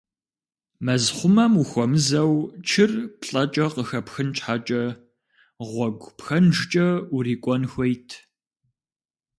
Мэзхъумэм 0.85 1.53
ухуэмызэу 1.61 2.33
чыр 2.69 2.91
плӀэкӀэ 3.21 3.65
къэпхьын 3.89 4.29
щхьэкӀэ 4.37 4.83
гъуэгу 5.69 6.11
пхэнжкӏэ 6.17 6.87
урикӏуэн 7.15 7.63
хуейт. 7.71 8.09